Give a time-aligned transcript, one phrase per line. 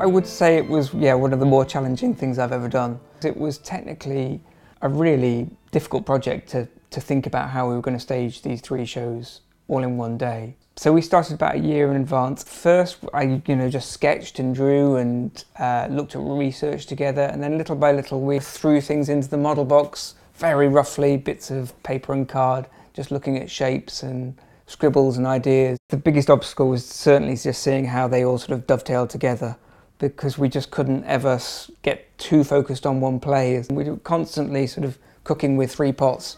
[0.00, 3.00] I would say it was, yeah, one of the more challenging things I've ever done.
[3.24, 4.40] It was technically
[4.80, 8.60] a really difficult project to, to think about how we were going to stage these
[8.60, 10.54] three shows all in one day.
[10.76, 12.44] So we started about a year in advance.
[12.44, 17.42] First, I you know just sketched and drew and uh, looked at research together, and
[17.42, 21.74] then little by little we threw things into the model box very roughly, bits of
[21.82, 25.76] paper and card, just looking at shapes and scribbles and ideas.
[25.88, 29.56] The biggest obstacle was certainly just seeing how they all sort of dovetailed together
[29.98, 31.40] because we just couldn't ever
[31.82, 33.62] get too focused on one play.
[33.68, 36.36] We were constantly sort of cooking with three pots.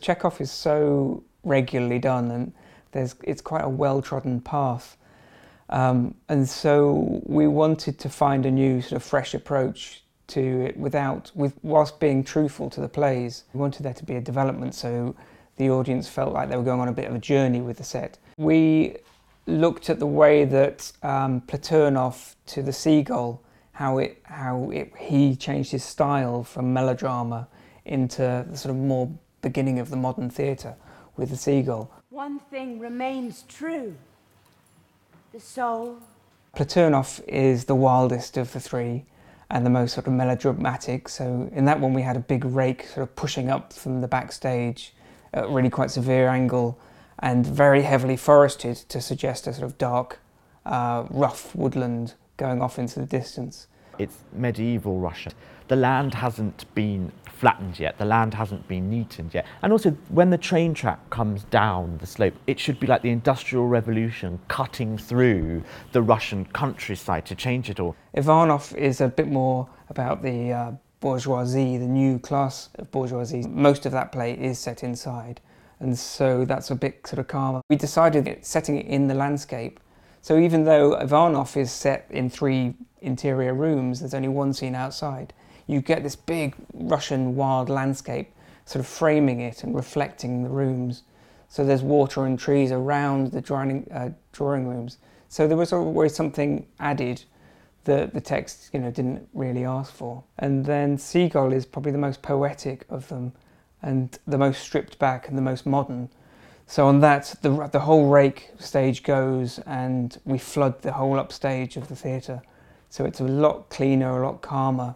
[0.00, 2.52] Chekhov is so regularly done and
[2.92, 4.96] there's, it's quite a well-trodden path.
[5.70, 10.76] Um, and so we wanted to find a new sort of fresh approach to it
[10.76, 13.44] without, with, whilst being truthful to the plays.
[13.52, 15.14] We wanted there to be a development so
[15.58, 17.84] the audience felt like they were going on a bit of a journey with the
[17.84, 18.18] set.
[18.38, 18.96] We
[19.46, 23.42] looked at the way that um, Platonov to the Seagull,
[23.72, 27.48] how it, how it, he changed his style from melodrama
[27.84, 29.10] into the sort of more
[29.42, 30.76] beginning of the modern theatre
[31.16, 31.90] with the Seagull.
[32.10, 33.96] One thing remains true
[35.32, 35.98] the soul.
[36.56, 39.04] Platonov is the wildest of the three
[39.50, 41.08] and the most sort of melodramatic.
[41.08, 44.08] So in that one, we had a big rake sort of pushing up from the
[44.08, 44.94] backstage
[45.32, 46.78] at a really quite severe angle
[47.18, 50.20] and very heavily forested to suggest a sort of dark,
[50.64, 53.66] uh, rough woodland going off into the distance.
[53.98, 55.30] It's medieval Russia.
[55.66, 59.46] The land hasn't been flattened yet, the land hasn't been neatened yet.
[59.62, 63.10] And also, when the train track comes down the slope, it should be like the
[63.10, 65.62] Industrial Revolution cutting through
[65.92, 67.94] the Russian countryside to change it all.
[68.14, 73.46] Ivanov is a bit more about the uh, bourgeoisie, the new class of bourgeoisie.
[73.46, 75.40] Most of that play is set inside,
[75.80, 77.62] and so that's a bit sort of calmer.
[77.68, 79.80] We decided setting it in the landscape.
[80.20, 85.32] So even though Ivanov is set in three interior rooms, there's only one scene outside
[85.68, 88.32] you get this big Russian wild landscape
[88.64, 91.02] sort of framing it and reflecting the rooms.
[91.48, 94.98] So there's water and trees around the drawing, uh, drawing rooms.
[95.28, 97.22] So there was always something added
[97.88, 100.22] that the text you know, didn't really ask for.
[100.38, 103.32] And then Seagull is probably the most poetic of them
[103.82, 106.10] and the most stripped back and the most modern.
[106.66, 111.78] So on that, the, the whole rake stage goes and we flood the whole upstage
[111.78, 112.42] of the theatre.
[112.90, 114.94] So it's a lot cleaner, a lot calmer.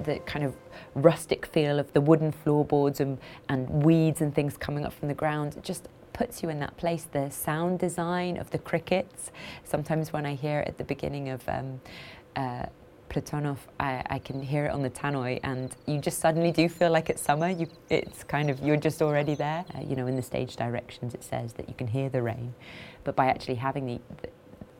[0.00, 0.54] the kind of
[0.94, 5.14] rustic feel of the wooden floorboards and, and weeds and things coming up from the
[5.14, 5.56] ground.
[5.62, 7.06] Just puts you in that place.
[7.12, 9.30] The sound design of the crickets.
[9.64, 11.80] Sometimes when I hear at the beginning of um,
[12.34, 12.66] uh,
[13.10, 16.90] Platonov, I, I, can hear it on the tannoy, and you just suddenly do feel
[16.90, 17.50] like it's summer.
[17.50, 19.64] You, it's kind of you're just already there.
[19.74, 22.54] Uh, you know, in the stage directions, it says that you can hear the rain,
[23.04, 24.28] but by actually having the, the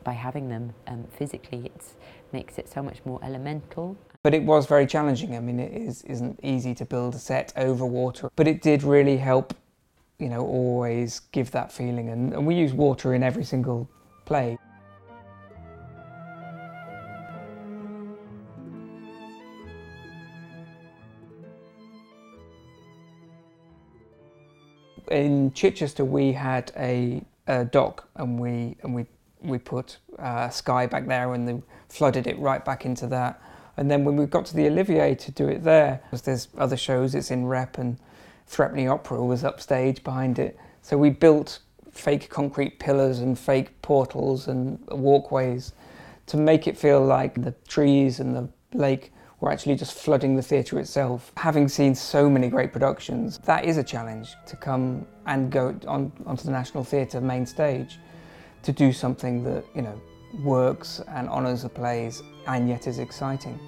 [0.03, 1.81] by having them um, physically, it
[2.31, 3.97] makes it so much more elemental.
[4.23, 5.35] But it was very challenging.
[5.35, 8.83] I mean, it is, isn't easy to build a set over water, but it did
[8.83, 9.53] really help,
[10.19, 12.09] you know, always give that feeling.
[12.09, 13.87] And, and we use water in every single
[14.25, 14.57] play.
[25.11, 29.05] In Chichester, we had a, a dock, and we and we
[29.41, 33.39] we put uh, Sky back there and they flooded it right back into that.
[33.77, 36.75] And then when we got to the Olivier to do it there, because there's other
[36.75, 37.97] shows, it's in Rep and
[38.47, 40.57] Threepenny Opera was upstage behind it.
[40.81, 41.59] So we built
[41.91, 45.73] fake concrete pillars and fake portals and walkways
[46.27, 50.41] to make it feel like the trees and the lake were actually just flooding the
[50.41, 51.31] theatre itself.
[51.37, 56.11] Having seen so many great productions, that is a challenge to come and go on,
[56.25, 57.99] onto the National Theatre main stage
[58.63, 60.01] to do something that, you know,
[60.43, 63.59] works and honours the plays and yet is exciting.